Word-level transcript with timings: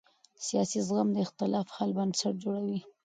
سیاسي 0.45 0.79
زغم 0.87 1.07
د 1.13 1.17
اختلاف 1.25 1.67
حل 1.75 1.91
بنسټ 1.97 2.33
جوړوي 2.43 2.79